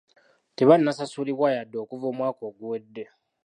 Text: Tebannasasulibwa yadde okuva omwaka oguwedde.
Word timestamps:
Tebannasasulibwa 0.57 1.47
yadde 1.55 1.77
okuva 1.83 2.05
omwaka 2.11 2.41
oguwedde. 2.49 3.03